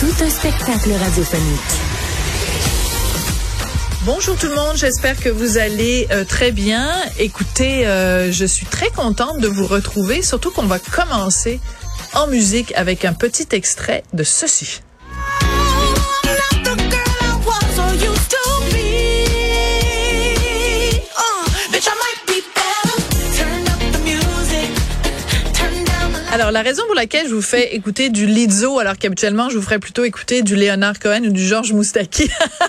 Tout 0.00 0.24
un 0.24 0.30
spectacle 0.30 0.92
radiophonique. 0.92 1.60
Bonjour 4.06 4.34
tout 4.34 4.46
le 4.46 4.54
monde, 4.54 4.74
j'espère 4.74 5.20
que 5.20 5.28
vous 5.28 5.58
allez 5.58 6.08
euh, 6.10 6.24
très 6.24 6.52
bien. 6.52 6.90
Écoutez, 7.18 7.86
euh, 7.86 8.32
je 8.32 8.46
suis 8.46 8.64
très 8.64 8.88
contente 8.88 9.40
de 9.40 9.46
vous 9.46 9.66
retrouver, 9.66 10.22
surtout 10.22 10.52
qu'on 10.52 10.62
va 10.62 10.78
commencer 10.78 11.60
en 12.14 12.28
musique 12.28 12.72
avec 12.76 13.04
un 13.04 13.12
petit 13.12 13.48
extrait 13.52 14.02
de 14.14 14.24
ceci. 14.24 14.80
Alors, 26.50 26.64
la 26.64 26.68
raison 26.68 26.82
pour 26.86 26.96
laquelle 26.96 27.28
je 27.28 27.34
vous 27.36 27.42
fais 27.42 27.76
écouter 27.76 28.08
du 28.08 28.26
Lizzo, 28.26 28.80
alors 28.80 28.98
qu'habituellement, 28.98 29.50
je 29.50 29.56
vous 29.56 29.62
ferais 29.62 29.78
plutôt 29.78 30.02
écouter 30.02 30.42
du 30.42 30.56
Léonard 30.56 30.98
Cohen 30.98 31.22
ou 31.22 31.30
du 31.30 31.46
Georges 31.46 31.72
Moustaki, 31.72 32.28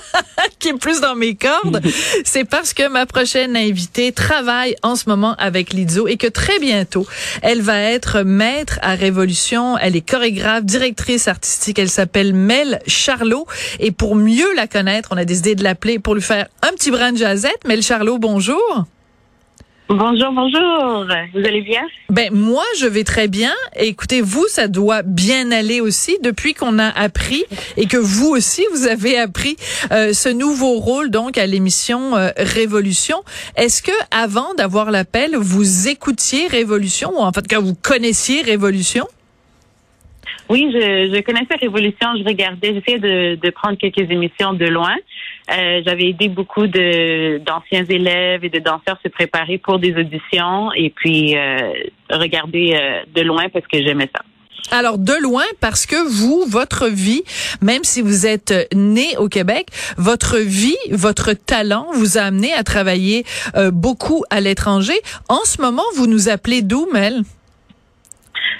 qui 0.60 0.68
est 0.68 0.78
plus 0.78 1.02
dans 1.02 1.16
mes 1.16 1.34
cordes, 1.34 1.82
c'est 2.24 2.44
parce 2.44 2.76
que 2.76 2.88
ma 2.90 3.08
prochaine 3.08 3.58
invitée 3.58 4.12
travaille 4.12 4.76
en 4.84 4.96
ce 4.96 5.10
moment 5.10 5.34
avec 5.40 5.74
Lizzo 5.74 6.08
et 6.08 6.18
que 6.18 6.28
très 6.28 6.60
bientôt, 6.60 7.08
elle 7.42 7.64
va 7.64 7.80
être 7.82 8.22
maître 8.22 8.78
à 8.84 8.94
Révolution. 8.94 9.80
Elle 9.80 9.96
est 9.96 10.08
chorégraphe, 10.08 10.64
directrice 10.64 11.28
artistique. 11.28 11.80
Elle 11.80 11.90
s'appelle 11.90 12.36
Mel 12.36 12.82
Charlot. 12.86 13.48
Et 13.80 13.90
pour 13.90 14.16
mieux 14.16 14.54
la 14.56 14.68
connaître, 14.68 15.10
on 15.12 15.18
a 15.18 15.26
décidé 15.26 15.56
de 15.56 15.64
l'appeler 15.64 15.98
pour 15.98 16.14
lui 16.14 16.22
faire 16.22 16.48
un 16.62 16.72
petit 16.74 16.92
brin 16.92 17.14
de 17.14 17.18
jazette. 17.18 17.66
Mel 17.66 17.82
Charlot, 17.82 18.20
bonjour. 18.20 18.86
Bonjour, 19.94 20.32
bonjour. 20.32 21.06
Vous 21.34 21.46
allez 21.46 21.62
bien? 21.64 21.82
Ben 22.10 22.34
moi, 22.34 22.64
je 22.80 22.86
vais 22.86 23.04
très 23.04 23.28
bien. 23.28 23.52
écoutez, 23.76 24.22
vous, 24.22 24.48
ça 24.48 24.70
doit 24.70 25.02
bien 25.02 25.52
aller 25.52 25.82
aussi 25.82 26.18
depuis 26.24 26.54
qu'on 26.54 26.80
a 26.80 26.88
appris 26.88 27.44
et 27.76 27.88
que 27.88 27.98
vous 27.98 28.30
aussi, 28.30 28.64
vous 28.74 28.88
avez 28.88 29.18
appris 29.20 29.58
euh, 29.92 30.14
ce 30.14 30.30
nouveau 30.30 30.80
rôle 30.80 31.10
donc 31.12 31.38
à 31.38 31.46
l'émission 31.46 32.16
euh, 32.16 32.30
Révolution. 32.38 33.22
Est-ce 33.58 33.82
que 33.82 33.92
avant 34.12 34.54
d'avoir 34.54 34.92
l'appel, 34.92 35.36
vous 35.36 35.90
écoutiez 35.90 36.48
Révolution 36.48 37.12
ou 37.20 37.22
en 37.22 37.34
fait 37.34 37.46
que 37.46 37.58
vous 37.58 37.76
connaissiez 37.76 38.44
Révolution? 38.44 39.06
Oui, 40.52 40.70
je, 40.74 41.16
je 41.16 41.22
connaissais 41.22 41.56
Révolution. 41.62 42.10
Je 42.20 42.26
regardais, 42.26 42.74
j'essayais 42.74 43.00
de, 43.00 43.40
de 43.42 43.50
prendre 43.52 43.78
quelques 43.78 44.12
émissions 44.12 44.52
de 44.52 44.66
loin. 44.66 44.96
Euh, 45.50 45.82
j'avais 45.86 46.10
aidé 46.10 46.28
beaucoup 46.28 46.68
d'anciens 46.68 47.86
élèves 47.88 48.44
et 48.44 48.50
de 48.50 48.60
danseurs 48.60 49.00
se 49.02 49.08
préparer 49.08 49.60
pour 49.60 49.80
des 49.80 49.96
auditions 49.96 50.74
et 50.74 50.90
puis 50.90 51.38
euh, 51.38 51.72
regarder 52.10 52.74
euh, 52.74 53.04
de 53.16 53.22
loin 53.22 53.48
parce 53.48 53.66
que 53.66 53.82
j'aimais 53.82 54.10
ça. 54.14 54.24
Alors 54.76 54.98
de 54.98 55.14
loin 55.22 55.46
parce 55.62 55.86
que 55.86 55.96
vous, 55.96 56.44
votre 56.50 56.88
vie, 56.90 57.24
même 57.62 57.86
si 57.86 58.02
vous 58.02 58.28
êtes 58.28 58.54
né 58.76 59.16
au 59.18 59.30
Québec, 59.30 59.68
votre 59.98 60.38
vie, 60.38 60.78
votre 60.92 61.32
talent 61.32 61.88
vous 61.94 62.18
a 62.18 62.24
amené 62.24 62.52
à 62.52 62.64
travailler 62.64 63.24
beaucoup 63.72 64.24
à 64.30 64.42
l'étranger. 64.42 65.00
En 65.30 65.44
ce 65.46 65.62
moment, 65.62 65.84
vous 65.96 66.08
nous 66.08 66.28
appelez 66.28 66.62
d'où, 66.62 66.88
Mel? 66.92 67.24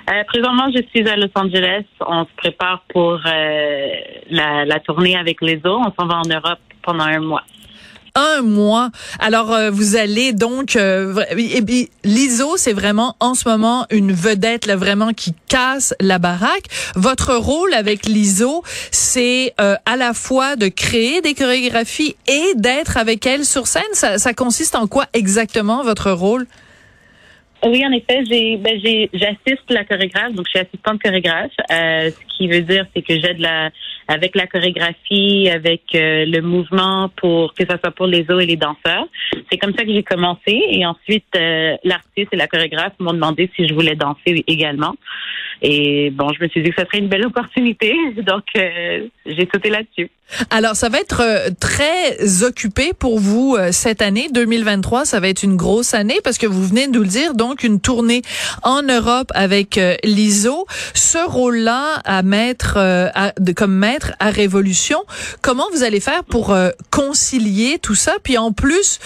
Euh, 0.10 0.24
présentement, 0.26 0.68
je 0.76 0.82
suis 0.90 1.08
à 1.08 1.16
Los 1.16 1.30
Angeles. 1.36 1.84
On 2.06 2.26
se 2.26 2.32
prépare 2.38 2.84
pour 2.90 3.20
euh, 3.26 3.88
la, 4.30 4.66
la, 4.66 4.80
tournée 4.80 5.16
avec 5.16 5.42
les. 5.42 5.62
On 5.66 5.92
s'en 5.98 6.08
va 6.08 6.16
en 6.16 6.28
Europe 6.28 6.60
pendant 6.82 7.04
un 7.04 7.20
mois. 7.20 7.44
Un 8.14 8.42
mois. 8.42 8.90
Alors, 9.20 9.54
euh, 9.54 9.70
vous 9.72 9.96
allez 9.96 10.34
donc... 10.34 10.76
et 10.76 11.62
puis, 11.66 11.90
l'ISO, 12.04 12.58
c'est 12.58 12.74
vraiment 12.74 13.16
en 13.22 13.36
ce 13.36 13.48
moment 13.48 13.86
une 13.90 14.12
vedette, 14.12 14.66
là, 14.66 14.76
vraiment, 14.76 15.14
qui 15.14 15.34
casse 15.48 15.94
la 16.02 16.20
baraque. 16.20 16.66
Votre 16.96 17.36
rôle 17.36 17.74
avec 17.74 18.06
l'ISO, 18.06 18.64
c'est 18.92 19.54
à 19.58 19.96
la 19.96 20.14
fois 20.14 20.58
de 20.58 20.68
créer 20.68 21.22
des 21.22 21.36
chorégraphies 21.36 22.16
et 22.28 22.54
d'être 22.56 22.98
avec 22.98 23.26
elle 23.26 23.46
sur 23.46 23.68
scène. 23.68 23.84
Ça, 23.94 24.18
ça 24.18 24.34
consiste 24.34 24.76
en 24.76 24.88
quoi 24.88 25.06
exactement, 25.14 25.84
votre 25.84 26.12
rôle? 26.12 26.48
Oui, 27.64 27.86
en 27.86 27.92
effet, 27.92 28.24
j'ai, 28.28 28.58
ben, 28.58 28.80
j'ai, 28.84 29.10
j'assiste 29.14 29.70
la 29.70 29.84
chorégraphe, 29.84 30.34
donc 30.34 30.48
je 30.48 30.52
suis 30.52 30.60
assistante 30.60 31.02
chorégraphe. 31.02 31.52
Euh, 31.72 32.10
ce 32.10 32.38
qui 32.38 32.48
veut 32.48 32.62
dire, 32.62 32.88
c'est 32.96 33.04
que 33.04 33.14
j'aide 33.20 33.38
la, 33.40 33.70
avec 34.08 34.36
la 34.36 34.48
chorégraphie, 34.48 35.48
avec 35.48 35.84
euh, 35.94 36.26
le 36.26 36.42
mouvement 36.42 37.10
pour 37.18 37.54
que 37.54 37.64
ça 37.68 37.78
soit 37.78 37.92
pour 37.92 38.08
les 38.08 38.26
os 38.30 38.42
et 38.42 38.48
les 38.48 38.56
danseurs. 38.56 39.06
C'est 39.52 39.60
comme 39.60 39.76
ça 39.76 39.84
que 39.84 39.94
j'ai 39.94 40.02
commencé, 40.02 40.60
et 40.70 40.86
ensuite 40.88 41.28
euh, 41.36 41.76
l'artiste 41.84 42.30
et 42.32 42.38
la 42.38 42.48
chorégraphe 42.48 42.94
m'ont 43.00 43.14
demandé 43.14 43.50
si 43.56 43.68
je 43.68 43.74
voulais 43.76 43.96
danser 43.96 44.44
également. 44.48 44.96
Et 45.64 46.10
bon, 46.10 46.30
je 46.34 46.44
me 46.44 46.50
suis 46.50 46.64
dit 46.64 46.70
que 46.72 46.76
ça 46.76 46.88
serait 46.88 46.98
une 46.98 47.08
belle 47.08 47.26
opportunité, 47.26 47.94
donc 48.26 48.44
euh, 48.56 49.08
j'ai 49.28 49.48
sauté 49.54 49.70
là-dessus. 49.70 50.10
Alors, 50.50 50.76
ça 50.76 50.90
va 50.90 51.00
être 51.00 51.22
euh, 51.22 51.50
très 51.60 52.44
occupé 52.44 52.94
pour 52.98 53.20
vous 53.20 53.56
euh, 53.60 53.72
cette 53.72 54.02
année 54.02 54.28
2023. 54.34 55.06
Ça 55.06 55.20
va 55.20 55.28
être 55.28 55.44
une 55.44 55.58
grosse 55.58 55.94
année 55.94 56.18
parce 56.24 56.40
que 56.40 56.48
vous 56.48 56.66
venez 56.66 56.88
de 56.88 56.94
nous 56.94 57.04
le 57.04 57.08
dire. 57.08 57.36
Donc, 57.36 57.64
une 57.64 57.80
tournée 57.80 58.24
en 58.64 58.82
Europe 58.82 59.32
avec 59.36 59.80
l'ISO. 60.04 60.66
Ce 60.94 61.18
rôle-là 61.30 62.02
à 62.06 62.24
mettre 62.24 62.78
à, 62.78 63.34
comme 63.56 63.74
maître 63.74 64.14
à 64.20 64.32
Révolution. 64.32 65.00
Comment 65.42 65.66
vous 65.74 65.84
allez 65.84 66.00
faire 66.00 66.24
pour 66.24 66.56
concilier 66.90 67.78
tout 67.80 67.96
ça, 67.96 68.14
puis 68.24 68.38
en 68.38 68.52
plus 68.52 69.00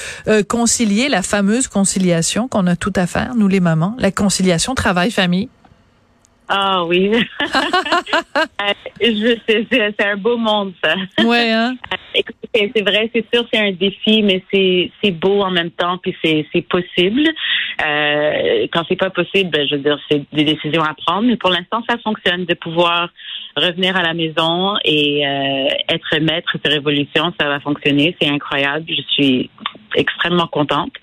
concilier 0.48 1.10
la 1.10 1.22
fameuse 1.22 1.68
conciliation 1.68 2.48
qu'on 2.48 2.68
a 2.68 2.76
tout 2.76 2.94
à 2.96 3.08
faire, 3.08 3.36
nous 3.36 3.48
les 3.48 3.60
mamans, 3.60 3.96
la 4.00 4.12
conciliation 4.12 4.76
travail-famille. 4.76 5.50
Ah 6.48 6.84
oui. 6.86 7.12
Euh, 9.02 9.36
c'est 9.48 10.06
un 10.06 10.16
beau 10.16 10.38
monde, 10.38 10.74
ça. 10.84 10.96
Ouais, 11.24 11.52
hein? 11.52 11.76
Écoutez, 12.14 12.72
c'est 12.74 12.82
vrai, 12.82 13.10
c'est 13.14 13.26
sûr, 13.32 13.46
c'est 13.52 13.60
un 13.60 13.72
défi, 13.72 14.24
mais 14.24 14.42
c'est, 14.52 14.90
c'est 15.04 15.12
beau 15.12 15.42
en 15.42 15.52
même 15.52 15.72
temps, 15.72 15.98
puis 15.98 16.16
c'est, 16.24 16.46
c'est 16.54 16.62
possible. 16.62 17.30
Euh, 17.86 18.68
quand 18.72 18.84
c'est 18.88 18.96
pas 18.96 19.10
possible, 19.10 19.50
ben, 19.52 19.68
je 19.68 19.76
veux 19.76 19.82
dire, 19.82 20.00
c'est 20.10 20.24
des 20.32 20.46
décisions 20.46 20.82
à 20.82 20.94
prendre, 20.94 21.28
mais 21.28 21.36
pour 21.36 21.50
l'instant, 21.50 21.84
ça 21.90 21.98
fonctionne 21.98 22.46
de 22.46 22.54
pouvoir 22.54 23.10
revenir 23.58 23.96
à 23.96 24.02
la 24.02 24.14
maison 24.14 24.76
et 24.84 25.26
euh, 25.28 25.68
être 25.90 26.18
maître 26.20 26.58
de 26.64 26.70
révolution, 26.70 27.34
ça 27.40 27.48
va 27.48 27.60
fonctionner. 27.60 28.16
C'est 28.20 28.30
incroyable. 28.30 28.86
Je 28.88 29.02
suis 29.14 29.50
extrêmement 29.96 30.48
contente. 30.48 30.94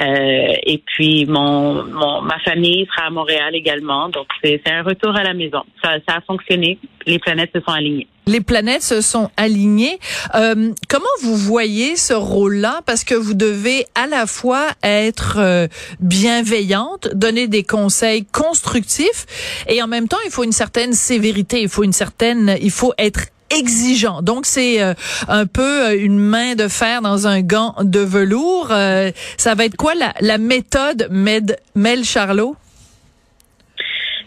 Euh, 0.00 0.54
et 0.64 0.82
puis 0.86 1.26
mon, 1.26 1.84
mon, 1.84 2.22
ma 2.22 2.38
famille 2.40 2.86
sera 2.86 3.08
à 3.08 3.10
Montréal 3.10 3.54
également, 3.54 4.08
donc 4.08 4.26
c'est 4.42 4.62
un 4.66 4.82
retour 4.82 5.14
à 5.14 5.22
la 5.22 5.34
maison. 5.34 5.62
Ça, 5.82 5.96
ça 6.08 6.16
a 6.16 6.20
fonctionné. 6.22 6.78
Les 7.06 7.18
planètes 7.18 7.50
se 7.54 7.60
sont 7.60 7.72
alignées. 7.72 8.06
Les 8.26 8.40
planètes 8.40 8.82
se 8.82 9.00
sont 9.00 9.30
alignées. 9.36 9.98
Euh, 10.34 10.70
comment 10.88 11.04
vous 11.22 11.36
voyez 11.36 11.96
ce 11.96 12.14
rôle-là? 12.14 12.80
Parce 12.86 13.02
que 13.02 13.14
vous 13.14 13.34
devez 13.34 13.84
à 13.96 14.06
la 14.06 14.26
fois 14.26 14.68
être 14.82 15.38
euh, 15.38 15.66
bienveillante, 16.00 17.08
donner 17.14 17.48
des 17.48 17.64
conseils 17.64 18.24
constructifs, 18.24 19.26
et 19.68 19.82
en 19.82 19.88
même 19.88 20.06
temps, 20.08 20.22
il 20.24 20.30
faut 20.30 20.44
une 20.44 20.52
certaine 20.52 20.92
sévérité, 20.92 21.62
il 21.62 21.68
faut 21.68 21.84
une 21.84 21.92
certaine, 21.92 22.56
il 22.62 22.70
faut 22.70 22.94
être 22.96 23.26
exigeant. 23.58 24.22
Donc 24.22 24.46
c'est 24.46 24.82
euh, 24.82 24.94
un 25.28 25.46
peu 25.46 25.86
euh, 25.86 25.96
une 25.98 26.18
main 26.18 26.54
de 26.54 26.68
fer 26.68 27.02
dans 27.02 27.26
un 27.26 27.40
gant 27.42 27.74
de 27.82 28.00
velours. 28.00 28.68
Euh, 28.70 29.10
ça 29.36 29.54
va 29.54 29.64
être 29.64 29.76
quoi 29.76 29.94
la, 29.94 30.14
la 30.20 30.38
méthode 30.38 31.08
Med, 31.10 31.56
Mel 31.74 32.04
Charlot? 32.04 32.56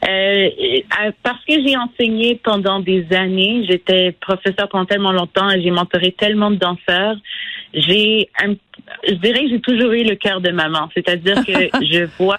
Euh, 0.08 0.50
parce 1.24 1.44
que 1.46 1.54
j'ai 1.66 1.76
enseigné 1.76 2.40
pendant 2.44 2.80
des 2.80 3.08
années, 3.12 3.66
j'étais 3.68 4.12
professeur 4.12 4.70
pendant 4.70 4.86
tellement 4.86 5.12
longtemps 5.12 5.50
et 5.50 5.62
j'ai 5.62 5.72
mentoré 5.72 6.12
tellement 6.12 6.52
de 6.52 6.58
danseurs. 6.58 7.16
J'ai, 7.74 8.30
je 9.08 9.14
dirais 9.14 9.44
que 9.44 9.50
j'ai 9.50 9.62
toujours 9.62 9.92
eu 9.92 10.04
le 10.04 10.16
cœur 10.16 10.42
de 10.42 10.52
maman, 10.52 10.90
c'est-à-dire 10.94 11.44
que 11.46 11.52
je 11.86 12.08
vois 12.20 12.38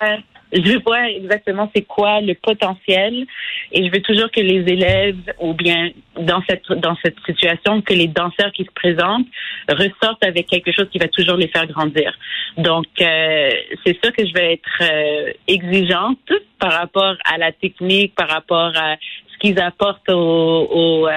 je 0.52 0.78
vois 0.84 1.10
exactement 1.10 1.70
c'est 1.74 1.82
quoi 1.82 2.20
le 2.20 2.34
potentiel 2.34 3.26
et 3.72 3.84
je 3.84 3.90
veux 3.90 4.00
toujours 4.00 4.30
que 4.30 4.40
les 4.40 4.64
élèves 4.72 5.34
ou 5.40 5.54
bien 5.54 5.90
dans 6.18 6.42
cette 6.48 6.66
dans 6.78 6.96
cette 7.04 7.16
situation 7.26 7.82
que 7.82 7.92
les 7.92 8.06
danseurs 8.06 8.52
qui 8.52 8.64
se 8.64 8.70
présentent 8.72 9.26
ressortent 9.68 10.24
avec 10.24 10.46
quelque 10.46 10.72
chose 10.72 10.88
qui 10.90 10.98
va 10.98 11.08
toujours 11.08 11.36
les 11.36 11.48
faire 11.48 11.66
grandir. 11.66 12.16
Donc 12.56 12.86
euh, 13.00 13.50
c'est 13.84 14.00
sûr 14.02 14.12
que 14.12 14.24
je 14.24 14.32
vais 14.32 14.54
être 14.54 14.82
euh, 14.82 15.32
exigeante 15.48 16.32
par 16.58 16.72
rapport 16.72 17.16
à 17.24 17.38
la 17.38 17.52
technique, 17.52 18.14
par 18.14 18.28
rapport 18.28 18.72
à 18.76 18.96
ce 19.32 19.38
qu'ils 19.38 19.60
apportent 19.60 20.08
au, 20.08 21.08
euh, 21.08 21.10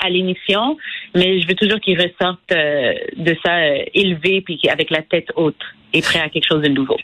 à 0.00 0.08
l'émission, 0.08 0.76
mais 1.14 1.40
je 1.40 1.46
veux 1.46 1.54
toujours 1.54 1.80
qu'ils 1.80 2.00
ressortent 2.00 2.48
de 2.48 3.36
ça 3.44 3.68
élevés 3.94 4.40
puis 4.40 4.58
avec 4.68 4.90
la 4.90 5.02
tête 5.02 5.28
haute 5.36 5.62
et 5.92 6.00
prêts 6.00 6.20
à 6.20 6.28
quelque 6.30 6.48
chose 6.48 6.62
de 6.62 6.68
nouveau. 6.68 6.96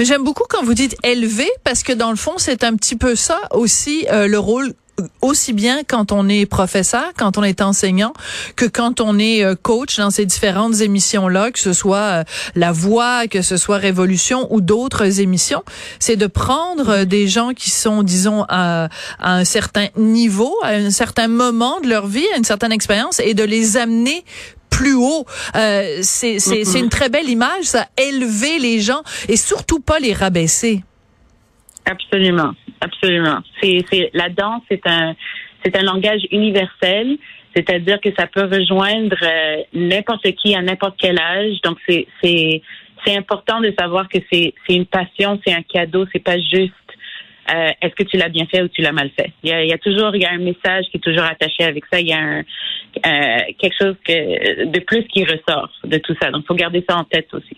J'aime 0.00 0.24
beaucoup 0.24 0.44
quand 0.48 0.62
vous 0.62 0.74
dites 0.74 0.96
élevé 1.02 1.48
parce 1.62 1.82
que 1.82 1.92
dans 1.92 2.10
le 2.10 2.16
fond, 2.16 2.34
c'est 2.38 2.64
un 2.64 2.74
petit 2.76 2.96
peu 2.96 3.16
ça 3.16 3.40
aussi 3.50 4.06
le 4.10 4.38
rôle 4.38 4.74
aussi 5.22 5.52
bien 5.52 5.82
quand 5.86 6.12
on 6.12 6.28
est 6.28 6.46
professeur, 6.46 7.12
quand 7.16 7.38
on 7.38 7.42
est 7.42 7.60
enseignant, 7.60 8.12
que 8.56 8.64
quand 8.64 9.00
on 9.00 9.18
est 9.18 9.42
euh, 9.42 9.54
coach 9.60 9.98
dans 9.98 10.10
ces 10.10 10.26
différentes 10.26 10.80
émissions-là, 10.80 11.50
que 11.50 11.58
ce 11.58 11.72
soit 11.72 11.96
euh, 11.96 12.24
La 12.54 12.72
Voix, 12.72 13.26
que 13.26 13.42
ce 13.42 13.56
soit 13.56 13.78
Révolution 13.78 14.46
ou 14.52 14.60
d'autres 14.60 15.20
émissions, 15.20 15.62
c'est 15.98 16.16
de 16.16 16.26
prendre 16.26 16.88
euh, 16.90 17.04
des 17.04 17.26
gens 17.26 17.52
qui 17.54 17.70
sont, 17.70 18.02
disons, 18.02 18.44
à, 18.48 18.88
à, 19.18 19.34
un 19.34 19.44
certain 19.44 19.88
niveau, 19.96 20.54
à 20.62 20.70
un 20.70 20.90
certain 20.90 21.28
moment 21.28 21.80
de 21.80 21.88
leur 21.88 22.06
vie, 22.06 22.26
à 22.34 22.38
une 22.38 22.44
certaine 22.44 22.72
expérience, 22.72 23.20
et 23.20 23.34
de 23.34 23.44
les 23.44 23.76
amener 23.76 24.24
plus 24.76 24.94
haut. 24.94 25.24
Euh, 25.56 25.98
c'est 26.02 26.80
une 26.80 26.88
très 26.88 27.08
belle 27.08 27.28
image, 27.28 27.64
ça, 27.64 27.86
élever 27.96 28.58
les 28.58 28.80
gens 28.80 29.02
et 29.28 29.36
surtout 29.36 29.80
pas 29.80 29.98
les 29.98 30.12
rabaisser. 30.12 30.82
Absolument, 31.86 32.52
absolument. 32.80 33.38
C'est, 33.62 34.10
la 34.14 34.28
danse, 34.28 34.62
c'est 34.70 34.86
un, 34.86 35.14
langage 35.82 36.22
universel, 36.30 37.18
c'est-à-dire 37.54 38.00
que 38.00 38.10
ça 38.18 38.26
peut 38.26 38.44
rejoindre 38.44 39.16
euh, 39.22 39.62
n'importe 39.74 40.30
qui 40.36 40.54
à 40.54 40.62
n'importe 40.62 40.96
quel 40.98 41.18
âge. 41.18 41.60
Donc 41.62 41.78
c'est 41.86 42.60
important 43.16 43.60
de 43.60 43.72
savoir 43.78 44.08
que 44.08 44.18
c'est, 44.32 44.54
c'est 44.66 44.74
une 44.74 44.86
passion, 44.86 45.38
c'est 45.46 45.52
un 45.52 45.62
cadeau, 45.62 46.06
c'est 46.12 46.24
pas 46.24 46.38
juste. 46.38 46.72
Euh, 47.50 47.70
est-ce 47.82 47.94
que 47.94 48.04
tu 48.04 48.16
l'as 48.16 48.28
bien 48.28 48.46
fait 48.46 48.62
ou 48.62 48.68
tu 48.68 48.82
l'as 48.82 48.92
mal 48.92 49.10
fait? 49.16 49.32
Il 49.42 49.50
y 49.50 49.52
a, 49.52 49.62
il 49.62 49.68
y 49.68 49.72
a 49.72 49.78
toujours, 49.78 50.14
il 50.14 50.22
y 50.22 50.26
a 50.26 50.30
un 50.30 50.38
message 50.38 50.86
qui 50.90 50.96
est 50.96 51.00
toujours 51.00 51.24
attaché 51.24 51.64
avec 51.64 51.84
ça. 51.92 52.00
Il 52.00 52.08
y 52.08 52.12
a 52.12 52.18
un, 52.18 52.38
euh, 52.40 53.38
quelque 53.58 53.76
chose 53.78 53.96
que, 54.06 54.64
de 54.66 54.80
plus 54.80 55.04
qui 55.04 55.24
ressort 55.24 55.70
de 55.84 55.98
tout 55.98 56.14
ça. 56.20 56.30
Donc, 56.30 56.46
faut 56.46 56.54
garder 56.54 56.84
ça 56.88 56.96
en 56.96 57.04
tête 57.04 57.28
aussi. 57.32 57.56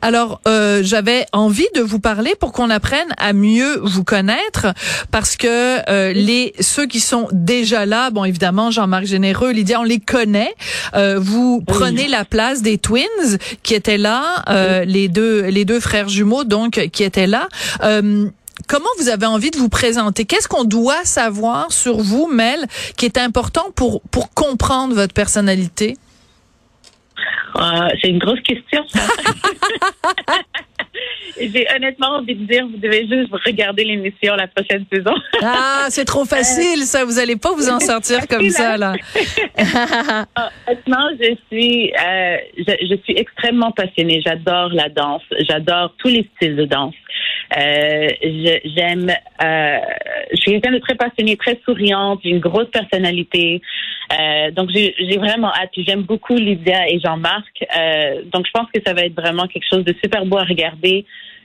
Alors, 0.00 0.40
euh, 0.46 0.82
j'avais 0.82 1.24
envie 1.32 1.66
de 1.74 1.80
vous 1.80 1.98
parler 1.98 2.32
pour 2.38 2.52
qu'on 2.52 2.70
apprenne 2.70 3.08
à 3.16 3.32
mieux 3.32 3.78
vous 3.82 4.04
connaître, 4.04 4.66
parce 5.10 5.36
que 5.36 5.90
euh, 5.90 6.12
les 6.12 6.52
ceux 6.60 6.86
qui 6.86 7.00
sont 7.00 7.28
déjà 7.32 7.86
là, 7.86 8.10
bon 8.10 8.24
évidemment 8.24 8.70
Jean-Marc 8.70 9.04
Généreux, 9.04 9.52
Lydia, 9.52 9.80
on 9.80 9.84
les 9.84 10.00
connaît. 10.00 10.52
Euh, 10.94 11.18
vous 11.18 11.62
prenez 11.66 12.06
la 12.08 12.24
place 12.24 12.62
des 12.62 12.78
Twins 12.78 13.38
qui 13.62 13.74
étaient 13.74 13.98
là, 13.98 14.42
euh, 14.48 14.84
les 14.84 15.08
deux 15.08 15.48
les 15.48 15.64
deux 15.64 15.80
frères 15.80 16.08
jumeaux 16.08 16.44
donc 16.44 16.88
qui 16.92 17.02
étaient 17.02 17.26
là. 17.26 17.48
Comment 18.68 18.88
vous 18.98 19.08
avez 19.08 19.26
envie 19.26 19.50
de 19.50 19.56
vous 19.56 19.68
présenter? 19.68 20.24
Qu'est-ce 20.24 20.48
qu'on 20.48 20.64
doit 20.64 21.04
savoir 21.04 21.72
sur 21.72 21.98
vous, 21.98 22.26
Mel, 22.26 22.66
qui 22.96 23.06
est 23.06 23.18
important 23.18 23.70
pour 23.74 24.02
pour 24.10 24.32
comprendre 24.34 24.94
votre 24.94 25.14
personnalité? 25.14 25.96
Euh, 27.56 27.88
c'est 28.00 28.08
une 28.08 28.18
grosse 28.18 28.40
question, 28.40 28.84
ça. 28.88 29.00
J'ai 31.40 31.66
honnêtement 31.74 32.18
envie 32.18 32.34
de 32.34 32.44
dire, 32.44 32.66
vous 32.66 32.76
devez 32.76 33.06
juste 33.08 33.32
regarder 33.44 33.84
l'émission 33.84 34.34
la 34.34 34.46
prochaine 34.46 34.84
saison. 34.92 35.14
ah, 35.42 35.86
c'est 35.88 36.04
trop 36.04 36.24
facile, 36.24 36.82
ça. 36.82 37.04
Vous 37.04 37.18
allez 37.18 37.36
pas 37.36 37.52
vous 37.54 37.70
en 37.70 37.80
sortir 37.80 38.26
comme 38.28 38.50
ça, 38.50 38.76
là. 38.76 38.94
Ah, 40.34 40.50
honnêtement, 40.66 41.08
je 41.18 41.34
suis, 41.50 41.92
euh, 41.92 42.36
je, 42.58 42.86
je, 42.90 42.96
suis 43.04 43.16
extrêmement 43.16 43.72
passionnée. 43.72 44.22
J'adore 44.24 44.70
la 44.70 44.88
danse. 44.88 45.22
J'adore 45.48 45.94
tous 45.98 46.08
les 46.08 46.28
styles 46.36 46.56
de 46.56 46.64
danse. 46.66 46.94
Euh, 47.56 48.08
j'aime, 48.22 49.10
euh, 49.42 49.78
je 50.32 50.36
suis 50.36 50.52
quelqu'un 50.52 50.72
de 50.72 50.78
très 50.78 50.94
passionné, 50.94 51.36
très 51.36 51.60
souriante, 51.64 52.20
une 52.24 52.40
grosse 52.40 52.70
personnalité. 52.70 53.60
Donc 54.54 54.70
j'ai 54.70 55.16
vraiment 55.16 55.50
hâte. 55.54 55.70
J'aime 55.74 56.02
beaucoup 56.02 56.36
Lydia 56.36 56.86
et 56.88 57.00
Jean-Marc. 57.00 57.64
Donc 58.30 58.46
je 58.46 58.50
pense 58.52 58.68
que 58.72 58.80
ça 58.84 58.92
va 58.92 59.02
être 59.02 59.14
vraiment 59.14 59.46
quelque 59.46 59.66
chose 59.70 59.84
de 59.84 59.94
super 60.02 60.26
beau 60.26 60.36
à 60.36 60.44
regarder 60.44 60.81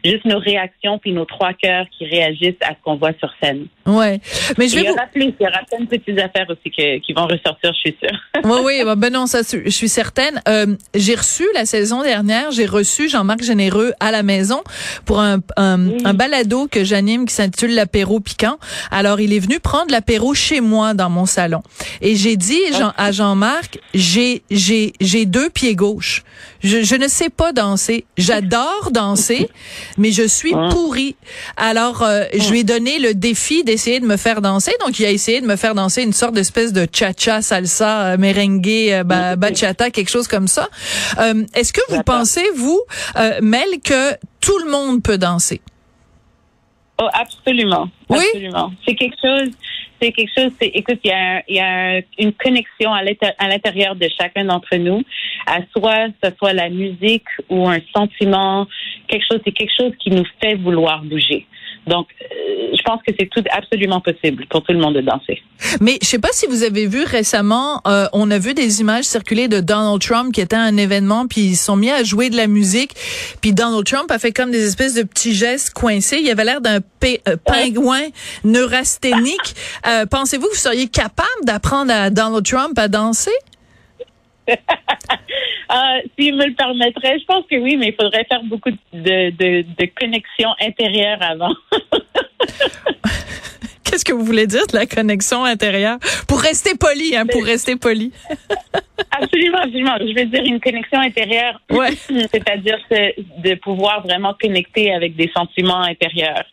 juste 0.04 0.26
nos 0.26 0.40
réactions 0.40 1.00
puis 1.00 1.12
nos 1.12 1.26
trois 1.26 1.54
cœurs 1.54 1.86
qui 1.98 2.06
réagissent 2.06 2.62
à 2.62 2.70
ce 2.70 2.82
qu'on 2.84 2.96
voit 2.96 3.14
sur 3.20 3.34
scène. 3.42 3.68
Ouais, 3.86 4.20
mais 4.58 4.68
je 4.68 4.76
vais 4.76 4.82
il 4.82 4.88
y 4.88 4.90
aura 4.90 5.08
plus, 5.08 5.24
il 5.24 5.36
y 5.40 5.48
aura 5.48 5.62
plein 5.70 5.80
de 5.80 5.90
petites 5.90 6.20
affaires 6.20 6.48
aussi 6.50 6.70
qui 6.72 7.14
vont 7.14 7.28
ressortir, 7.28 7.74
je 7.74 7.80
suis 7.80 7.98
sûre. 8.02 8.20
Oui, 8.50 8.60
oui, 8.64 8.82
bah, 8.84 8.96
ben 8.96 9.12
non, 9.12 9.28
ça, 9.28 9.40
je 9.42 9.70
suis 9.70 9.90
certaine. 9.90 10.42
Euh, 10.48 10.76
j'ai 10.94 11.16
reçu 11.16 11.46
la 11.54 11.66
saison 11.66 12.04
dernière, 12.04 12.52
j'ai 12.52 12.66
reçu 12.66 13.10
Jean-Marc 13.10 13.44
Généreux 13.44 13.94
à 14.00 14.12
la 14.12 14.24
maison 14.24 14.64
pour 15.06 15.20
un, 15.20 15.40
un, 15.56 16.14
balado 16.14 16.68
que 16.70 16.84
j'anime 16.84 17.26
qui 17.26 17.34
s'intitule 17.34 17.74
l'apéro 17.74 18.20
piquant. 18.20 18.58
Alors, 18.92 19.20
il 19.20 19.34
est 19.34 19.40
venu 19.40 19.60
prendre 19.60 19.92
l'apéro 19.92 20.34
chez 20.34 20.62
moi 20.62 20.94
dans 20.94 21.10
mon 21.10 21.26
salon 21.26 21.62
et 22.02 22.16
j'ai 22.16 22.38
dit 22.38 22.62
Jean, 22.72 22.94
à 22.98 23.12
Jean-Marc, 23.12 23.80
j'ai 23.94 24.44
j'ai 24.50 24.94
j'ai 25.00 25.26
deux 25.26 25.50
pieds 25.50 25.76
gauches. 25.76 26.24
Je, 26.64 26.84
je 26.84 26.96
ne 26.96 27.08
sais 27.08 27.30
pas 27.30 27.54
danser. 27.54 28.06
J'adore 28.18 28.90
danser, 28.92 29.50
mais 29.98 30.12
je 30.12 30.28
suis 30.28 30.54
ah. 30.56 30.70
pourrie. 30.72 31.16
Alors, 31.56 32.02
euh, 32.02 32.24
je 32.34 32.50
lui 32.50 32.60
ai 32.60 32.64
donné 32.64 33.00
le 33.00 33.14
défi 33.14 33.64
d'essayer 33.64 34.00
de 34.00 34.06
me 34.06 34.18
faire 34.18 34.42
danser. 34.42 34.72
Donc, 34.86 35.00
il 35.00 35.06
a 35.06 35.12
essayé 35.12 35.42
de 35.42 35.48
me 35.48 35.56
faire 35.56 35.76
danser 35.76 36.02
une 36.02 36.14
sorte 36.14 36.34
d'espèce 36.34 36.74
de 36.74 36.88
cha-cha, 36.92 37.42
salsa, 37.42 38.06
euh, 38.06 38.18
merengue, 38.38 38.68
euh, 38.68 39.36
bachata, 39.36 39.92
quelque 39.92 40.10
chose 40.10 40.28
comme 40.28 40.48
ça. 40.48 40.70
Est-ce 41.56 41.74
que 41.74 41.82
vous 41.90 42.04
pensez, 42.04 42.44
vous, 42.56 42.82
Mel, 43.42 43.82
que 43.84 44.14
tout 44.40 44.58
le 44.60 44.72
monde 44.72 45.04
peut 45.04 45.18
danser? 45.18 45.62
Oh, 47.00 47.08
absolument. 47.14 47.90
Oui? 48.10 48.18
Absolument. 48.34 48.72
C'est 48.86 48.96
quelque 48.96 49.18
chose 49.22 49.52
c'est 50.02 50.12
quelque 50.12 50.32
chose, 50.38 50.52
c'est, 50.60 50.68
écoute, 50.68 51.00
il 51.04 51.10
y 51.10 51.14
a, 51.14 51.44
y 51.48 51.60
a 51.60 52.02
une 52.20 52.34
connexion 52.34 52.94
à 52.94 53.04
l'intérieur 53.48 53.96
de 53.96 54.08
chacun 54.18 54.46
d'entre 54.46 54.76
nous, 54.76 55.04
à 55.46 55.60
soit 55.76 56.08
ce 56.24 56.30
soit 56.38 56.54
la 56.54 56.70
musique 56.70 57.26
ou 57.50 57.68
un 57.68 57.80
sentiment, 57.96 58.68
quelque 59.08 59.26
chose, 59.30 59.40
c'est 59.44 59.52
quelque 59.52 59.74
chose 59.78 59.94
qui 60.00 60.12
nous 60.12 60.26
fait 60.42 60.56
vouloir 60.56 61.04
bouger. 61.04 61.48
Donc, 61.88 62.08
euh, 62.22 62.57
pense 62.88 63.02
que 63.06 63.14
c'est 63.20 63.30
tout 63.30 63.44
absolument 63.52 64.00
possible 64.00 64.46
pour 64.50 64.64
tout 64.64 64.72
le 64.72 64.80
monde 64.80 64.96
de 64.96 65.02
danser. 65.02 65.44
Mais 65.82 65.98
je 66.02 66.08
sais 66.08 66.20
pas 66.20 66.32
si 66.32 66.48
vous 66.48 66.64
avez 66.64 66.88
vu 66.88 67.04
récemment, 67.04 67.82
euh, 67.86 68.06
on 68.14 68.32
a 68.32 68.38
vu 68.38 68.54
des 68.54 68.80
images 68.80 69.04
circuler 69.04 69.50
de 69.50 69.60
Donald 69.60 70.02
Trump 70.02 70.34
qui 70.34 70.40
était 70.40 70.56
à 70.56 70.62
un 70.62 70.78
événement, 70.78 71.28
puis 71.28 71.42
ils 71.42 71.56
sont 71.58 71.76
mis 71.76 71.92
à 71.92 72.04
jouer 72.04 72.30
de 72.30 72.38
la 72.38 72.48
musique, 72.48 72.92
puis 73.42 73.52
Donald 73.52 73.86
Trump 73.86 74.10
a 74.10 74.20
fait 74.20 74.32
comme 74.32 74.52
des 74.52 74.66
espèces 74.66 74.94
de 74.94 75.04
petits 75.04 75.34
gestes 75.34 75.74
coincés. 75.74 76.20
Il 76.22 76.30
avait 76.30 76.46
l'air 76.46 76.62
d'un 76.62 76.78
euh, 76.78 77.36
pingouin 77.46 78.04
neurasthénique. 78.46 79.56
Pensez-vous 80.10 80.46
que 80.46 80.52
vous 80.52 80.56
seriez 80.56 80.88
capable 80.88 81.44
d'apprendre 81.44 81.92
à 81.92 82.10
Donald 82.10 82.46
Trump 82.46 82.80
à 82.80 82.88
danser? 82.88 83.32
Euh, 84.50 84.56
S'il 86.18 86.36
me 86.38 86.46
le 86.46 86.54
permettrait, 86.54 87.20
je 87.20 87.26
pense 87.26 87.46
que 87.52 87.58
oui, 87.58 87.76
mais 87.76 87.88
il 87.88 87.96
faudrait 87.96 88.26
faire 88.26 88.44
beaucoup 88.44 88.72
de, 88.72 88.78
de, 88.94 89.62
de 89.62 89.86
connexions 90.00 90.54
intérieures 90.62 91.22
avant. 91.22 91.54
Qu'est-ce 93.84 94.04
que 94.04 94.14
vous 94.14 94.26
voulez 94.26 94.48
dire 94.48 94.68
de 94.68 94.76
la 94.76 94.86
connexion 94.86 95.46
intérieure? 95.46 95.98
Pour 96.28 96.42
rester 96.42 96.76
poli, 96.76 97.16
hein, 97.16 97.26
pour 97.26 97.44
rester 97.44 97.78
poli. 97.78 98.12
absolument, 99.12 99.60
absolument. 99.60 99.96
Je 100.00 100.14
veux 100.14 100.26
dire 100.26 100.44
une 100.44 100.60
connexion 100.60 101.00
intérieure. 101.00 101.62
Ouais. 101.70 101.92
C'est-à-dire 102.32 102.80
de 102.90 103.56
pouvoir 103.56 104.02
vraiment 104.02 104.36
connecter 104.40 104.94
avec 104.94 105.16
des 105.16 105.32
sentiments 105.34 105.82
intérieurs. 105.82 106.44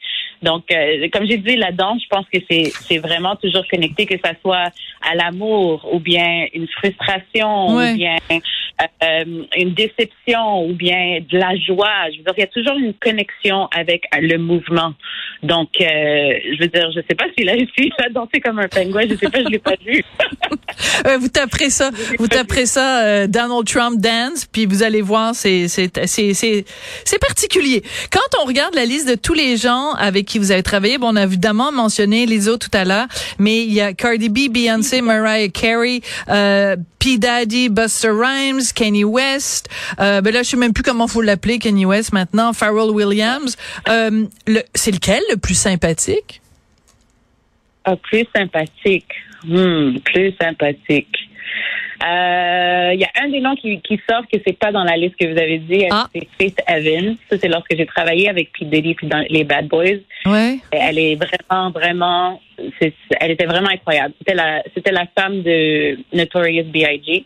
Donc, 0.42 0.64
euh, 0.70 1.08
comme 1.12 1.26
j'ai 1.26 1.38
dit, 1.38 1.56
la 1.56 1.72
danse, 1.72 2.02
je 2.02 2.08
pense 2.08 2.26
que 2.32 2.38
c'est 2.48 2.70
c'est 2.86 2.98
vraiment 2.98 3.34
toujours 3.36 3.66
connecté, 3.68 4.04
que 4.06 4.18
ça 4.22 4.32
soit 4.42 4.70
à 5.00 5.14
l'amour 5.14 5.88
ou 5.92 5.98
bien 5.98 6.46
une 6.52 6.68
frustration 6.68 7.68
ou 7.68 7.96
bien 7.96 8.16
euh, 8.82 9.44
une 9.56 9.74
déception 9.74 10.66
ou 10.66 10.74
bien 10.74 11.20
de 11.28 11.38
la 11.38 11.56
joie. 11.56 12.10
Je 12.12 12.18
veux 12.18 12.24
dire, 12.24 12.34
il 12.36 12.40
y 12.40 12.44
a 12.44 12.46
toujours 12.48 12.76
une 12.76 12.94
connexion 12.94 13.68
avec 13.74 14.04
le 14.20 14.36
mouvement. 14.36 14.92
Donc, 15.42 15.68
euh, 15.80 15.84
je 15.84 16.60
veux 16.60 16.68
dire, 16.68 16.90
je 16.90 17.00
sais 17.08 17.14
pas 17.14 17.26
s'il 17.36 17.48
a 17.48 17.52
réussi 17.54 17.92
à 17.98 18.08
danser 18.08 18.40
comme 18.40 18.58
un 18.58 18.68
pingouin. 18.68 19.02
Je 19.08 19.16
sais 19.16 19.30
pas, 19.30 19.40
je 19.42 19.48
l'ai 19.48 19.58
pas 19.58 19.74
vu. 19.84 20.02
vous 21.20 21.28
taperez 21.28 21.70
ça, 21.70 21.90
vous 22.18 22.28
taperez 22.28 22.66
ça, 22.66 23.26
Donald 23.26 23.66
Trump 23.66 24.00
dance, 24.00 24.46
puis 24.46 24.66
vous 24.66 24.82
allez 24.82 25.02
voir, 25.02 25.34
c'est 25.34 25.68
c'est 25.68 26.06
c'est 26.06 26.32
c'est 26.34 27.18
particulier. 27.20 27.82
Quand 28.10 28.42
on 28.42 28.46
regarde 28.46 28.74
la 28.74 28.84
liste 28.84 29.08
de 29.08 29.14
tous 29.14 29.34
les 29.34 29.56
gens 29.56 29.92
avec 29.92 30.26
qui 30.26 30.38
vous 30.38 30.50
avez 30.50 30.62
travaillé. 30.62 30.98
Bon, 30.98 31.12
on 31.12 31.16
a 31.16 31.22
évidemment 31.22 31.72
mentionné 31.72 32.26
les 32.26 32.48
autres 32.48 32.68
tout 32.68 32.76
à 32.76 32.84
l'heure, 32.84 33.06
mais 33.38 33.62
il 33.64 33.72
y 33.72 33.80
a 33.80 33.92
Cardi 33.92 34.28
B, 34.28 34.50
Beyoncé, 34.50 35.00
Mariah 35.00 35.48
Carey, 35.48 36.00
euh, 36.28 36.76
P. 36.98 37.18
Daddy, 37.18 37.68
Buster 37.68 38.10
Rhymes, 38.10 38.72
Kanye 38.74 39.04
West. 39.04 39.68
Euh, 40.00 40.20
ben 40.20 40.32
là, 40.32 40.42
je 40.42 40.50
sais 40.50 40.56
même 40.56 40.72
plus 40.72 40.82
comment 40.82 41.06
faut 41.06 41.22
l'appeler, 41.22 41.58
Kanye 41.58 41.86
West 41.86 42.12
maintenant. 42.12 42.52
Pharrell 42.52 42.90
Williams. 42.90 43.56
Euh, 43.88 44.26
c'est 44.74 44.92
lequel 44.92 45.22
le 45.30 45.36
plus 45.36 45.54
sympathique? 45.54 46.40
Ah, 47.84 47.96
plus 47.96 48.26
sympathique. 48.34 49.12
Hmm, 49.44 49.98
plus 50.04 50.32
sympathique. 50.40 51.16
Euh, 52.02 52.90
il 52.92 53.00
y 53.00 53.04
a 53.04 53.10
un 53.22 53.28
des 53.30 53.40
noms 53.40 53.54
qui, 53.54 53.80
qui 53.80 53.98
sort 54.08 54.22
que 54.30 54.38
c'est 54.46 54.58
pas 54.58 54.72
dans 54.72 54.84
la 54.84 54.96
liste 54.96 55.16
que 55.16 55.32
vous 55.32 55.38
avez 55.38 55.58
dit, 55.58 55.86
ah. 55.90 56.06
c'est 56.14 56.26
Faith 56.38 56.60
Evans. 56.66 57.16
Ça, 57.30 57.38
c'est 57.38 57.48
lorsque 57.48 57.74
j'ai 57.74 57.86
travaillé 57.86 58.28
avec 58.28 58.52
Pete 58.52 58.68
Diddy 58.68 58.94
puis 58.94 59.06
dans 59.06 59.24
les 59.30 59.44
Bad 59.44 59.68
Boys. 59.68 60.00
Ouais. 60.26 60.58
Elle 60.70 60.98
est 60.98 61.14
vraiment, 61.14 61.70
vraiment 61.70 62.40
elle 63.20 63.30
était 63.30 63.46
vraiment 63.46 63.68
incroyable. 63.68 64.14
C'était 64.18 64.34
la, 64.34 64.62
c'était 64.74 64.92
la 64.92 65.06
femme 65.16 65.42
de 65.42 65.98
Notorious 66.12 66.64
B.I.G. 66.64 67.24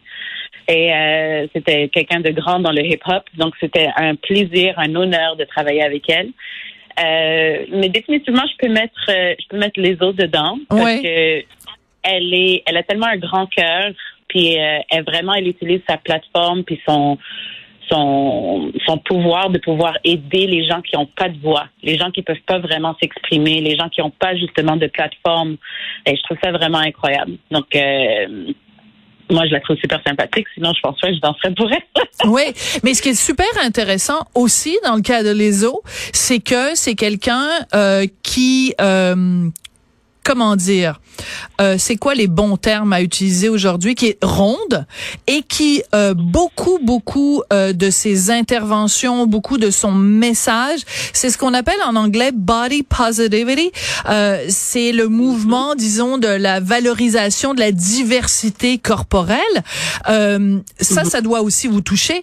Et 0.69 0.93
euh, 0.93 1.47
c'était 1.55 1.89
quelqu'un 1.89 2.21
de 2.21 2.31
grand 2.31 2.61
dans 2.61 2.73
le 2.73 2.85
hip-hop. 2.85 3.25
Donc, 3.39 3.55
c'était 3.59 3.89
un 3.97 4.15
plaisir, 4.15 4.75
un 4.77 4.95
honneur 4.95 5.37
de 5.37 5.45
travailler 5.45 5.83
avec 5.83 6.09
elle. 6.11 6.31
Euh, 7.01 7.65
mais 7.73 7.89
définitivement, 7.89 8.43
je 8.51 8.67
peux 8.67 8.73
mettre, 8.73 9.01
euh, 9.09 9.35
je 9.41 9.49
peux 9.49 9.57
mettre 9.57 9.81
les 9.81 9.95
autres 9.95 10.19
dedans 10.19 10.59
parce 10.69 11.01
que 11.01 11.43
elle 12.03 12.35
est, 12.35 12.63
elle 12.67 12.77
a 12.77 12.83
tellement 12.83 13.07
un 13.07 13.17
grand 13.17 13.47
cœur, 13.47 13.93
puis 14.29 14.55
elle 14.55 15.05
vraiment, 15.05 15.35
elle 15.35 15.49
utilise 15.49 15.81
sa 15.89 15.97
plateforme 15.97 16.65
puis 16.65 16.81
son 16.87 17.19
son, 17.91 18.71
son 18.87 18.99
pouvoir 18.99 19.51
de 19.51 19.59
pouvoir 19.59 19.97
aider 20.05 20.47
les 20.47 20.67
gens 20.67 20.83
qui 20.83 20.97
n'ont 20.97 21.07
pas 21.07 21.29
de 21.29 21.39
voix, 21.39 21.67
les 21.83 21.97
gens 21.97 22.11
qui 22.11 22.23
peuvent 22.23 22.37
pas 22.47 22.59
vraiment 22.59 22.95
s'exprimer, 23.01 23.61
les 23.63 23.77
gens 23.77 23.89
qui 23.89 24.01
n'ont 24.03 24.11
pas 24.11 24.37
justement 24.37 24.77
de 24.77 24.87
plateforme. 24.87 25.57
Et 26.07 26.15
je 26.17 26.23
trouve 26.23 26.37
ça 26.43 26.53
vraiment 26.53 26.79
incroyable. 26.79 27.39
Donc 27.51 27.67
moi, 29.31 29.47
je 29.47 29.53
la 29.53 29.61
trouve 29.61 29.77
super 29.77 30.01
sympathique. 30.07 30.47
Sinon, 30.55 30.73
je 30.75 30.81
pense 30.81 31.01
que 31.01 31.13
je 31.13 31.21
danserais 31.21 31.55
pour 31.55 31.71
elle. 31.71 32.05
oui, 32.31 32.43
mais 32.83 32.95
ce 32.95 33.03
qui 33.03 33.11
est 33.11 33.15
super 33.15 33.47
intéressant 33.63 34.27
aussi 34.35 34.79
dans 34.85 34.97
le 34.97 35.03
cas 35.03 35.23
de 35.23 35.31
Leso, 35.31 35.83
c'est 36.13 36.41
que 36.41 36.75
c'est 36.75 36.95
quelqu'un 36.95 37.49
euh, 37.75 38.07
qui 38.23 38.75
euh, 38.81 39.49
comment 40.29 40.57
dire, 40.57 41.01
euh, 41.59 41.77
c'est 41.79 41.97
quoi 41.97 42.15
les 42.15 42.27
bons 42.27 42.59
termes 42.59 42.93
à 42.93 43.01
utiliser 43.01 43.49
aujourd'hui, 43.49 43.95
qui 43.95 44.09
est 44.09 44.19
ronde 44.23 44.85
et 45.27 45.41
qui 45.41 45.83
euh, 45.95 46.13
beaucoup, 46.13 46.79
beaucoup 46.83 47.43
euh, 47.51 47.73
de 47.73 47.89
ses 47.89 48.31
interventions, 48.31 49.27
beaucoup 49.27 49.57
de 49.57 49.71
son 49.71 49.93
message, 49.93 50.81
c'est 51.15 51.31
ce 51.31 51.39
qu'on 51.39 51.55
appelle 51.55 51.81
en 51.87 51.97
anglais 51.97 52.31
body 52.31 52.83
positivity. 52.83 53.73
Euh, 54.11 54.45
c'est 54.51 54.93
le 54.93 55.09
mouvement, 55.09 55.75
disons, 55.75 56.19
de 56.19 56.29
la 56.29 56.61
valorisation 56.61 57.55
de 57.55 57.61
la 57.61 57.73
diversité 57.73 58.77
corporelle. 58.77 59.39
Euh, 60.11 60.59
ça, 60.79 61.05
ça 61.05 61.23
doit 61.23 61.41
aussi 61.41 61.69
vous 61.69 61.81
toucher? 61.81 62.21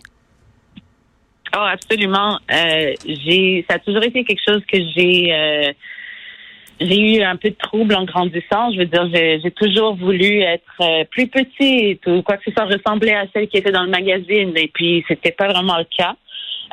Oh, 1.57 1.67
absolument. 1.73 2.37
j'ai, 2.49 3.65
ça 3.67 3.77
a 3.77 3.79
toujours 3.79 4.03
été 4.03 4.23
quelque 4.25 4.43
chose 4.47 4.61
que 4.71 4.77
j'ai 4.95 5.73
j'ai 6.79 7.17
eu 7.17 7.21
un 7.21 7.35
peu 7.35 7.49
de 7.49 7.55
trouble 7.55 7.95
en 7.95 8.03
grandissant. 8.03 8.71
Je 8.71 8.79
veux 8.79 8.85
dire, 8.85 9.07
j'ai 9.13 9.51
toujours 9.51 9.95
voulu 9.95 10.41
être 10.41 10.63
euh, 10.81 11.03
plus 11.09 11.27
petite 11.27 12.05
ou 12.07 12.21
quoi 12.21 12.37
que 12.37 12.43
ce 12.45 12.51
soit 12.51 12.65
ressembler 12.65 13.11
à 13.11 13.25
celle 13.33 13.47
qui 13.47 13.57
était 13.57 13.71
dans 13.71 13.83
le 13.83 13.89
magazine. 13.89 14.51
Et 14.55 14.69
puis, 14.73 15.03
c'était 15.07 15.31
pas 15.31 15.47
vraiment 15.47 15.77
le 15.77 15.85
cas. 15.97 16.15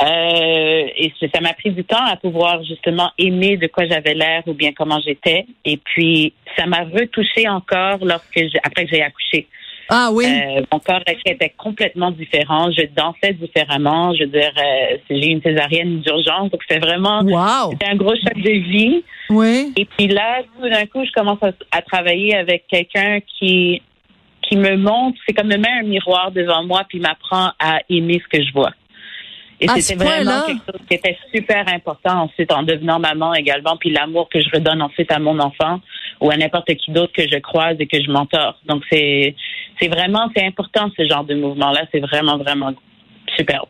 Euh, 0.03 0.87
et 0.97 1.13
ça 1.33 1.41
m'a 1.41 1.53
pris 1.53 1.71
du 1.71 1.85
temps 1.85 2.05
à 2.05 2.17
pouvoir 2.17 2.65
justement 2.65 3.11
aimer 3.19 3.57
de 3.57 3.67
quoi 3.67 3.87
j'avais 3.87 4.15
l'air 4.15 4.43
ou 4.47 4.55
bien 4.55 4.73
comment 4.73 5.01
j'étais. 5.01 5.47
Et 5.65 5.77
puis, 5.77 6.33
ça 6.57 6.67
m'a 6.67 6.85
retouché 6.85 7.49
encore 7.49 7.99
lorsque 8.03 8.41
après 8.65 8.87
que 8.87 8.91
j'ai 8.91 9.03
accouché. 9.03 9.49
Ah 9.89 10.11
oui. 10.13 10.25
Euh, 10.27 10.63
mon 10.73 10.79
corps 10.79 11.03
était 11.27 11.53
complètement 11.57 12.11
différent. 12.11 12.71
Je 12.71 12.87
dansais 12.95 13.35
différemment. 13.35 14.15
Je 14.15 14.25
veux 14.25 14.31
dire, 14.31 14.53
euh, 14.57 14.97
j'ai 15.11 15.29
une 15.29 15.43
césarienne 15.43 16.01
d'urgence, 16.01 16.51
donc 16.51 16.63
c'était 16.69 16.81
vraiment 16.81 17.23
wow. 17.23 17.73
c'était 17.73 17.87
un 17.87 17.97
gros 17.97 18.15
choc 18.15 18.35
de 18.37 18.51
vie. 18.51 19.05
Oui. 19.31 19.73
Et 19.77 19.85
puis 19.85 20.09
là, 20.09 20.43
tout 20.57 20.69
d'un 20.69 20.87
coup, 20.87 21.05
je 21.05 21.13
commence 21.13 21.41
à, 21.71 21.83
travailler 21.83 22.35
avec 22.35 22.67
quelqu'un 22.69 23.21
qui 23.39 23.83
qui 24.43 24.57
me 24.57 24.77
montre, 24.77 25.17
c'est 25.27 25.35
comme 25.35 25.47
me 25.47 25.57
met 25.57 25.71
un 25.81 25.85
miroir 25.85 26.31
devant 26.33 26.65
moi 26.65 26.83
puis 26.89 26.99
m'apprend 26.99 27.53
à 27.59 27.79
aimer 27.89 28.21
ce 28.23 28.37
que 28.37 28.45
je 28.45 28.53
vois. 28.53 28.73
Et 29.63 29.81
c'était 29.81 30.05
vraiment 30.05 30.43
quelque 30.45 30.65
chose 30.67 30.81
qui 30.89 30.95
était 30.95 31.17
super 31.33 31.69
important 31.69 32.23
ensuite 32.25 32.53
en 32.53 32.65
devenant 32.65 32.99
maman 32.99 33.33
également, 33.35 33.77
puis 33.77 33.91
l'amour 33.91 34.29
que 34.29 34.41
je 34.41 34.49
redonne 34.53 34.83
ensuite 34.83 35.13
à 35.13 35.21
mon 35.21 35.39
enfant 35.39 35.81
ou 36.21 36.31
à 36.31 36.37
n'importe 36.37 36.75
qui 36.75 36.91
d'autre 36.91 37.13
que 37.13 37.23
je 37.23 37.39
croise 37.39 37.77
et 37.79 37.87
que 37.87 38.03
je 38.03 38.11
m'entorse. 38.11 38.57
Donc 38.67 38.83
c'est 38.91 39.37
c'est 39.83 39.89
vraiment 39.89 40.31
c'est 40.35 40.45
important 40.45 40.91
ce 40.97 41.05
genre 41.05 41.25
de 41.25 41.35
mouvement 41.35 41.71
là. 41.73 41.83
C'est 41.91 42.01
vraiment 42.01 42.39
vraiment 42.39 42.73
super. 43.37 43.65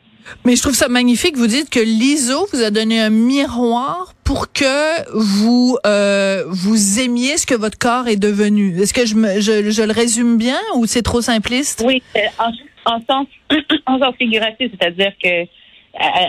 Mais 0.45 0.55
je 0.55 0.63
trouve 0.63 0.75
ça 0.75 0.89
magnifique. 0.89 1.37
Vous 1.37 1.49
dites 1.49 1.69
que 1.69 1.81
l'ISO 1.81 2.47
vous 2.53 2.63
a 2.63 2.71
donné 2.71 3.01
un 3.01 3.11
miroir 3.11 4.13
pour 4.25 4.53
que 4.53 5.11
vous 5.19 5.79
euh, 5.87 6.45
vous 6.47 7.01
aimiez 7.01 7.39
ce 7.39 7.47
que 7.47 7.55
votre 7.55 7.79
corps 7.79 8.07
est 8.07 8.17
devenu. 8.17 8.81
Est-ce 8.81 8.95
que 8.95 9.05
je, 9.05 9.17
me, 9.17 9.41
je, 9.41 9.71
je 9.71 9.83
le 9.83 9.93
résume 9.93 10.37
bien 10.37 10.59
ou 10.77 10.87
c'est 10.87 11.03
trop 11.03 11.23
simpliste? 11.23 11.83
Oui, 11.85 12.03
en, 12.39 12.53
en 12.93 13.01
sens 13.01 13.27
en 13.87 13.99
sens 13.99 14.15
figuratif, 14.17 14.71
c'est-à-dire 14.79 15.13
que 15.23 15.47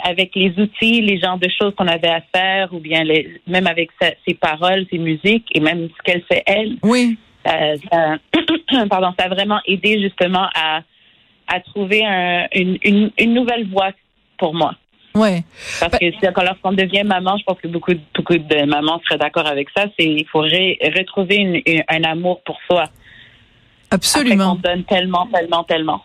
avec 0.03 0.35
les 0.35 0.53
outils, 0.59 1.01
les 1.01 1.19
genres 1.19 1.37
de 1.37 1.47
choses 1.47 1.73
qu'on 1.75 1.87
avait 1.87 2.09
à 2.09 2.21
faire, 2.35 2.73
ou 2.73 2.79
bien 2.79 3.03
les, 3.03 3.41
même 3.47 3.65
avec 3.65 3.91
ses 4.27 4.33
paroles, 4.33 4.85
ses 4.91 4.97
musiques, 4.97 5.47
et 5.53 5.61
même 5.61 5.87
ce 5.87 6.03
qu'elle 6.03 6.21
fait 6.23 6.43
elle. 6.45 6.75
Oui. 6.83 7.17
Euh, 7.47 7.77
ça, 7.91 8.85
pardon, 8.89 9.13
ça 9.17 9.25
a 9.25 9.29
vraiment 9.29 9.59
aidé 9.65 10.01
justement 10.01 10.47
à, 10.55 10.81
à 11.47 11.59
trouver 11.59 12.05
un, 12.05 12.47
une, 12.53 12.77
une, 12.83 13.11
une, 13.17 13.33
nouvelle 13.33 13.67
voie 13.69 13.91
pour 14.37 14.53
moi. 14.53 14.75
Ouais. 15.15 15.43
Parce 15.79 15.97
que 15.97 16.31
que 16.31 16.45
lorsqu'on 16.45 16.71
devient 16.71 17.03
maman, 17.03 17.37
je 17.37 17.43
pense 17.43 17.59
que 17.61 17.67
beaucoup, 17.67 17.93
beaucoup 18.15 18.37
de 18.37 18.65
mamans 18.65 18.99
seraient 19.05 19.19
d'accord 19.19 19.45
avec 19.45 19.67
ça, 19.75 19.85
c'est 19.97 20.05
il 20.05 20.25
faut 20.31 20.41
retrouver 20.41 21.35
une, 21.35 21.83
un 21.87 22.03
amour 22.03 22.41
pour 22.43 22.57
soi. 22.67 22.85
Absolument. 23.91 24.53
on 24.53 24.55
donne 24.55 24.83
tellement, 24.85 25.27
tellement, 25.27 25.63
tellement. 25.65 26.03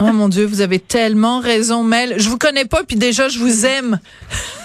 oh 0.00 0.12
mon 0.12 0.28
Dieu, 0.28 0.44
vous 0.44 0.60
avez 0.60 0.78
tellement 0.78 1.40
raison, 1.40 1.82
Mel. 1.82 2.18
Je 2.18 2.28
vous 2.28 2.36
connais 2.36 2.66
pas, 2.66 2.84
puis 2.84 2.96
déjà, 2.96 3.28
je 3.28 3.38
vous 3.38 3.64
aime. 3.64 3.98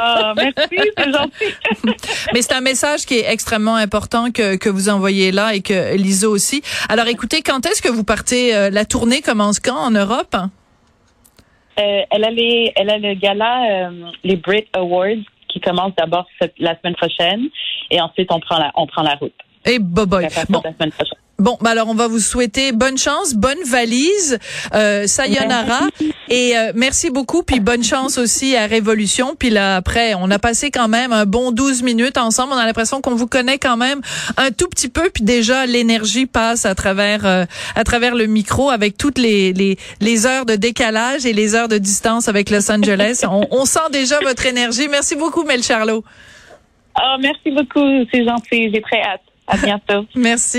oh, 0.00 0.32
merci, 0.36 0.90
c'est 0.96 1.12
gentil. 1.12 1.94
Mais 2.34 2.42
c'est 2.42 2.54
un 2.54 2.60
message 2.60 3.06
qui 3.06 3.18
est 3.18 3.30
extrêmement 3.30 3.76
important 3.76 4.30
que, 4.30 4.56
que 4.56 4.68
vous 4.68 4.88
envoyez 4.88 5.32
là 5.32 5.54
et 5.54 5.60
que 5.60 5.94
l'ISO 5.96 6.30
aussi. 6.30 6.62
Alors 6.88 7.06
écoutez, 7.06 7.42
quand 7.42 7.66
est-ce 7.66 7.82
que 7.82 7.88
vous 7.88 8.04
partez? 8.04 8.54
Euh, 8.54 8.70
la 8.70 8.84
tournée 8.84 9.22
commence? 9.22 9.60
Quand? 9.60 9.76
En 9.76 9.90
Europe? 9.90 10.36
Euh, 11.78 12.02
elle, 12.10 12.24
a 12.24 12.30
les, 12.30 12.72
elle 12.76 12.90
a 12.90 12.98
le 12.98 13.14
gala, 13.14 13.88
euh, 13.88 14.10
les 14.24 14.36
Brit 14.36 14.66
Awards, 14.74 15.24
qui 15.48 15.60
commence 15.60 15.92
d'abord 15.96 16.26
la 16.58 16.78
semaine 16.78 16.96
prochaine, 16.96 17.48
et 17.90 18.00
ensuite 18.00 18.28
on 18.30 18.40
prend 18.40 18.58
la, 18.58 18.70
on 18.74 18.86
prend 18.86 19.02
la 19.02 19.14
route. 19.14 19.34
Et 19.64 19.78
boboy. 19.78 20.26
Bon. 20.48 20.60
La 20.64 20.72
semaine 20.72 20.92
prochaine. 20.92 21.19
Bon, 21.40 21.56
bah 21.62 21.70
alors 21.70 21.88
on 21.88 21.94
va 21.94 22.06
vous 22.06 22.18
souhaiter 22.18 22.72
bonne 22.72 22.98
chance, 22.98 23.34
bonne 23.34 23.62
valise, 23.66 24.38
euh, 24.74 25.06
sayonara 25.06 25.80
et 26.28 26.56
euh, 26.56 26.72
merci 26.74 27.10
beaucoup 27.10 27.42
puis 27.42 27.60
bonne 27.60 27.82
chance 27.82 28.18
aussi 28.18 28.54
à 28.56 28.66
Révolution. 28.66 29.34
Puis 29.38 29.48
là 29.48 29.76
après, 29.76 30.14
on 30.14 30.30
a 30.30 30.38
passé 30.38 30.70
quand 30.70 30.88
même 30.88 31.12
un 31.12 31.24
bon 31.24 31.50
12 31.50 31.82
minutes 31.82 32.18
ensemble. 32.18 32.52
On 32.52 32.58
a 32.58 32.66
l'impression 32.66 33.00
qu'on 33.00 33.14
vous 33.14 33.26
connaît 33.26 33.56
quand 33.56 33.78
même 33.78 34.02
un 34.36 34.50
tout 34.50 34.68
petit 34.68 34.90
peu 34.90 35.08
puis 35.08 35.24
déjà 35.24 35.64
l'énergie 35.64 36.26
passe 36.26 36.66
à 36.66 36.74
travers 36.74 37.24
euh, 37.24 37.46
à 37.74 37.84
travers 37.84 38.14
le 38.14 38.26
micro 38.26 38.68
avec 38.68 38.98
toutes 38.98 39.16
les, 39.16 39.54
les 39.54 39.78
les 40.00 40.26
heures 40.26 40.44
de 40.44 40.56
décalage 40.56 41.24
et 41.24 41.32
les 41.32 41.54
heures 41.54 41.68
de 41.68 41.78
distance 41.78 42.28
avec 42.28 42.50
Los 42.50 42.70
Angeles. 42.70 43.22
on, 43.24 43.46
on 43.50 43.64
sent 43.64 43.88
déjà 43.92 44.18
votre 44.20 44.44
énergie. 44.44 44.88
Merci 44.88 45.16
beaucoup 45.16 45.44
Mel 45.44 45.62
Charlot. 45.62 46.04
Oh, 46.98 47.16
merci 47.20 47.50
beaucoup, 47.50 48.04
c'est 48.12 48.24
gentil, 48.24 48.70
j'ai 48.72 48.82
très 48.82 49.00
hâte. 49.00 49.22
À 49.46 49.56
bientôt. 49.56 50.06
merci. 50.14 50.58